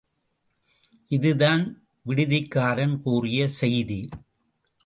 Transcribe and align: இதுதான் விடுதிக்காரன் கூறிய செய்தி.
இதுதான் 1.11 1.63
விடுதிக்காரன் 2.05 3.01
கூறிய 3.01 3.47
செய்தி. 3.59 4.01